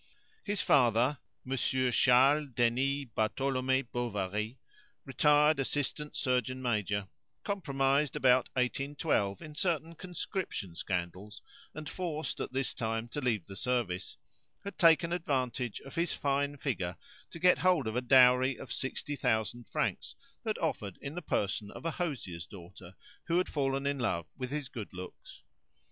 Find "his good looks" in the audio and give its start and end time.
24.49-25.43